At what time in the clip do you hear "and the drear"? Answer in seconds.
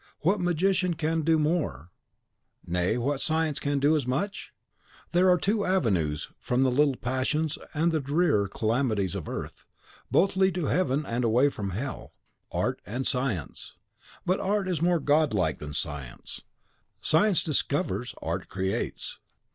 7.75-8.47